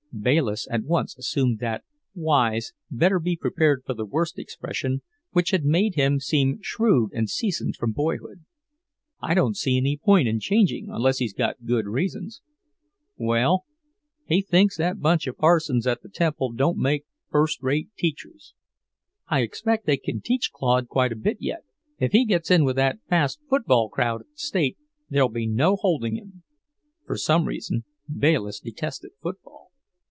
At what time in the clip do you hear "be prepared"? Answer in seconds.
3.17-3.83